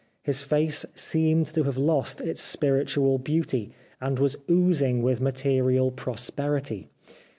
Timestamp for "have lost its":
1.65-2.41